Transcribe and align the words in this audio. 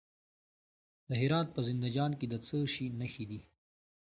د 1.07 1.11
هرات 1.21 1.47
په 1.55 1.59
زنده 1.67 1.89
جان 1.95 2.11
کې 2.19 2.25
د 2.29 2.35
څه 2.45 2.57
شي 2.73 2.85
نښې 2.99 3.25
دي؟ 3.29 3.39